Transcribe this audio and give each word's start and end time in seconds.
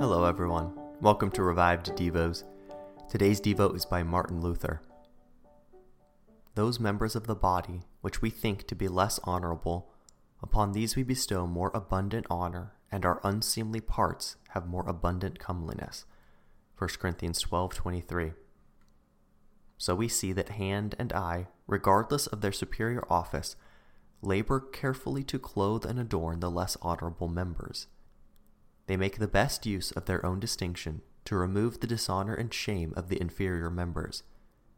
Hello, 0.00 0.24
everyone. 0.24 0.72
Welcome 1.02 1.30
to 1.32 1.42
Revived 1.42 1.88
Devos. 1.88 2.44
Today's 3.10 3.38
Devo 3.38 3.76
is 3.76 3.84
by 3.84 4.02
Martin 4.02 4.40
Luther. 4.40 4.80
Those 6.54 6.80
members 6.80 7.14
of 7.14 7.26
the 7.26 7.34
body 7.34 7.82
which 8.00 8.22
we 8.22 8.30
think 8.30 8.66
to 8.68 8.74
be 8.74 8.88
less 8.88 9.20
honorable, 9.24 9.92
upon 10.42 10.72
these 10.72 10.96
we 10.96 11.02
bestow 11.02 11.46
more 11.46 11.70
abundant 11.74 12.26
honor, 12.30 12.72
and 12.90 13.04
our 13.04 13.20
unseemly 13.22 13.82
parts 13.82 14.36
have 14.48 14.66
more 14.66 14.88
abundant 14.88 15.38
comeliness. 15.38 16.06
1 16.78 16.98
Corinthians 16.98 17.42
12:23. 17.42 18.32
So 19.76 19.94
we 19.94 20.08
see 20.08 20.32
that 20.32 20.48
hand 20.48 20.94
and 20.98 21.12
eye, 21.12 21.48
regardless 21.66 22.26
of 22.26 22.40
their 22.40 22.52
superior 22.52 23.04
office, 23.10 23.54
labor 24.22 24.60
carefully 24.60 25.24
to 25.24 25.38
clothe 25.38 25.84
and 25.84 26.00
adorn 26.00 26.40
the 26.40 26.50
less 26.50 26.78
honorable 26.80 27.28
members. 27.28 27.86
They 28.90 28.96
make 28.96 29.18
the 29.18 29.28
best 29.28 29.66
use 29.66 29.92
of 29.92 30.06
their 30.06 30.26
own 30.26 30.40
distinction 30.40 31.02
to 31.24 31.36
remove 31.36 31.78
the 31.78 31.86
dishonor 31.86 32.34
and 32.34 32.52
shame 32.52 32.92
of 32.96 33.08
the 33.08 33.20
inferior 33.20 33.70
members. 33.70 34.24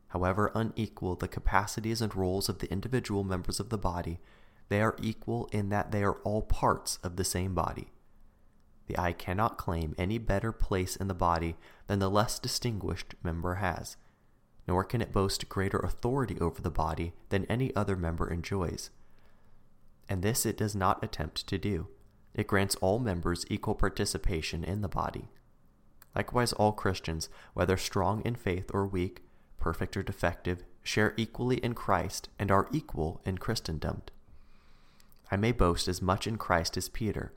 However 0.08 0.52
unequal 0.54 1.16
the 1.16 1.28
capacities 1.28 2.02
and 2.02 2.14
roles 2.14 2.50
of 2.50 2.58
the 2.58 2.70
individual 2.70 3.24
members 3.24 3.58
of 3.58 3.70
the 3.70 3.78
body, 3.78 4.20
they 4.68 4.82
are 4.82 4.98
equal 5.00 5.48
in 5.50 5.70
that 5.70 5.92
they 5.92 6.04
are 6.04 6.18
all 6.24 6.42
parts 6.42 6.98
of 7.02 7.16
the 7.16 7.24
same 7.24 7.54
body. 7.54 7.90
The 8.86 8.98
eye 8.98 9.14
cannot 9.14 9.56
claim 9.56 9.94
any 9.96 10.18
better 10.18 10.52
place 10.52 10.94
in 10.94 11.08
the 11.08 11.14
body 11.14 11.56
than 11.86 11.98
the 11.98 12.10
less 12.10 12.38
distinguished 12.38 13.14
member 13.22 13.54
has, 13.54 13.96
nor 14.68 14.84
can 14.84 15.00
it 15.00 15.14
boast 15.14 15.48
greater 15.48 15.78
authority 15.78 16.38
over 16.38 16.60
the 16.60 16.70
body 16.70 17.14
than 17.30 17.46
any 17.46 17.74
other 17.74 17.96
member 17.96 18.28
enjoys. 18.30 18.90
And 20.06 20.20
this 20.20 20.44
it 20.44 20.58
does 20.58 20.76
not 20.76 21.02
attempt 21.02 21.46
to 21.46 21.56
do. 21.56 21.88
It 22.34 22.46
grants 22.46 22.74
all 22.76 22.98
members 22.98 23.44
equal 23.50 23.74
participation 23.74 24.64
in 24.64 24.80
the 24.80 24.88
body. 24.88 25.28
Likewise, 26.14 26.52
all 26.52 26.72
Christians, 26.72 27.28
whether 27.54 27.76
strong 27.76 28.22
in 28.22 28.34
faith 28.34 28.70
or 28.72 28.86
weak, 28.86 29.22
perfect 29.58 29.96
or 29.96 30.02
defective, 30.02 30.64
share 30.82 31.14
equally 31.16 31.56
in 31.58 31.74
Christ 31.74 32.28
and 32.38 32.50
are 32.50 32.68
equal 32.72 33.20
in 33.24 33.38
Christendom. 33.38 34.02
I 35.30 35.36
may 35.36 35.52
boast 35.52 35.88
as 35.88 36.02
much 36.02 36.26
in 36.26 36.36
Christ 36.36 36.76
as 36.76 36.88
Peter, 36.88 37.32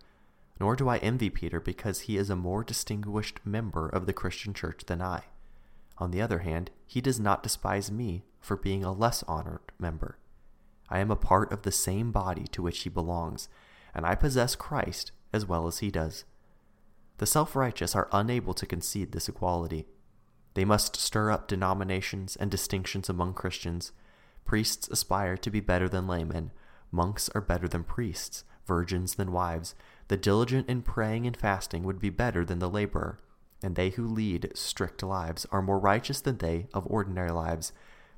nor 0.59 0.75
do 0.75 0.89
I 0.89 0.97
envy 0.97 1.29
Peter 1.29 1.59
because 1.59 2.01
he 2.01 2.17
is 2.17 2.29
a 2.29 2.35
more 2.35 2.63
distinguished 2.63 3.39
member 3.45 3.87
of 3.87 4.05
the 4.05 4.13
Christian 4.13 4.53
church 4.53 4.83
than 4.87 5.01
I. 5.01 5.23
On 5.97 6.11
the 6.11 6.21
other 6.21 6.39
hand, 6.39 6.71
he 6.85 6.99
does 6.99 7.19
not 7.19 7.43
despise 7.43 7.91
me 7.91 8.23
for 8.41 8.57
being 8.57 8.83
a 8.83 8.91
less 8.91 9.23
honored 9.23 9.71
member. 9.79 10.17
I 10.89 10.99
am 10.99 11.09
a 11.09 11.15
part 11.15 11.51
of 11.51 11.61
the 11.61 11.71
same 11.71 12.11
body 12.11 12.45
to 12.51 12.61
which 12.61 12.79
he 12.81 12.89
belongs, 12.89 13.47
and 13.95 14.05
I 14.05 14.13
possess 14.13 14.55
Christ 14.55 15.11
as 15.33 15.45
well 15.45 15.65
as 15.65 15.79
he 15.79 15.89
does. 15.89 16.25
The 17.17 17.25
self 17.25 17.55
righteous 17.55 17.95
are 17.95 18.09
unable 18.11 18.53
to 18.53 18.65
concede 18.65 19.13
this 19.13 19.29
equality. 19.29 19.87
They 20.53 20.65
must 20.65 20.97
stir 20.97 21.31
up 21.31 21.47
denominations 21.47 22.35
and 22.35 22.51
distinctions 22.51 23.09
among 23.09 23.33
Christians. 23.33 23.93
Priests 24.43 24.89
aspire 24.89 25.37
to 25.37 25.49
be 25.49 25.59
better 25.59 25.89
than 25.89 26.07
laymen, 26.07 26.51
monks 26.91 27.29
are 27.33 27.41
better 27.41 27.67
than 27.67 27.83
priests, 27.83 28.43
virgins 28.65 29.15
than 29.15 29.31
wives. 29.31 29.75
The 30.07 30.17
diligent 30.17 30.69
in 30.69 30.81
praying 30.81 31.25
and 31.25 31.35
fasting 31.35 31.83
would 31.83 31.99
be 31.99 32.09
better 32.09 32.45
than 32.45 32.59
the 32.59 32.69
laborer, 32.69 33.19
and 33.63 33.75
they 33.75 33.89
who 33.91 34.05
lead 34.05 34.51
strict 34.53 35.01
lives 35.01 35.45
are 35.51 35.61
more 35.61 35.79
righteous 35.79 36.21
than 36.21 36.37
they 36.37 36.67
of 36.73 36.85
ordinary 36.87 37.31
lives. 37.31 37.71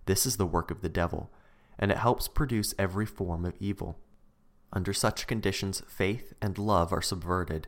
This 0.05 0.25
is 0.25 0.38
the 0.38 0.45
work 0.45 0.71
of 0.71 0.81
the 0.81 0.89
devil, 0.89 1.31
and 1.79 1.91
it 1.91 1.97
helps 1.97 2.27
produce 2.27 2.73
every 2.77 3.05
form 3.05 3.45
of 3.45 3.55
evil. 3.59 3.99
Under 4.73 4.94
such 4.94 5.28
conditions, 5.28 5.81
faith 5.88 6.33
and 6.41 6.57
love 6.57 6.91
are 6.91 7.01
subverted. 7.01 7.67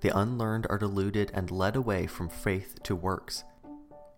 The 0.00 0.16
unlearned 0.16 0.66
are 0.68 0.78
deluded 0.78 1.30
and 1.34 1.50
led 1.50 1.76
away 1.76 2.06
from 2.06 2.28
faith 2.28 2.82
to 2.82 2.94
works. 2.94 3.44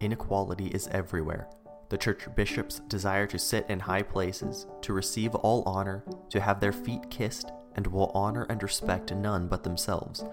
Inequality 0.01 0.67
is 0.67 0.89
everywhere. 0.89 1.49
The 1.89 1.97
church 1.97 2.27
bishops 2.35 2.81
desire 2.89 3.29
to 3.29 3.39
sit 3.39 3.65
in 3.69 3.79
high 3.79 4.03
places, 4.03 4.67
to 4.83 4.93
receive 4.93 5.37
all 5.37 5.63
honor, 5.65 6.05
to 6.31 6.41
have 6.41 6.59
their 6.59 6.73
feet 6.73 7.09
kissed, 7.11 7.53
and 7.77 7.87
will 7.87 8.11
honor 8.13 8.45
and 8.51 8.61
respect 8.63 9.15
none 9.15 9.47
but 9.47 9.63
themselves. 9.63 10.25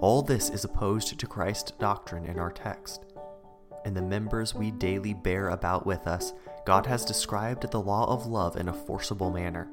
All 0.00 0.22
this 0.22 0.50
is 0.50 0.64
opposed 0.64 1.18
to 1.18 1.26
Christ's 1.26 1.70
doctrine 1.72 2.24
in 2.24 2.38
our 2.38 2.50
text. 2.50 3.04
In 3.84 3.94
the 3.94 4.02
members 4.02 4.54
we 4.54 4.72
daily 4.72 5.14
bear 5.14 5.50
about 5.50 5.86
with 5.86 6.06
us, 6.06 6.32
God 6.66 6.86
has 6.86 7.04
described 7.04 7.70
the 7.70 7.80
law 7.80 8.12
of 8.12 8.26
love 8.26 8.56
in 8.56 8.68
a 8.68 8.72
forcible 8.72 9.30
manner. 9.30 9.68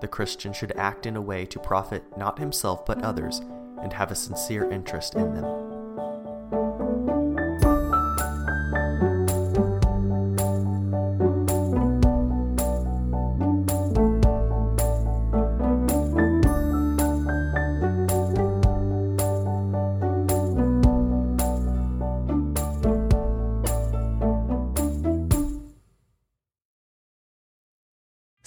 The 0.00 0.08
Christian 0.08 0.52
should 0.52 0.72
act 0.76 1.06
in 1.06 1.16
a 1.16 1.20
way 1.20 1.44
to 1.46 1.58
profit 1.58 2.04
not 2.16 2.38
himself 2.38 2.86
but 2.86 3.02
others, 3.02 3.40
and 3.82 3.92
have 3.92 4.10
a 4.10 4.16
sincere 4.16 4.70
interest 4.70 5.14
in 5.14 5.34
them. 5.34 5.67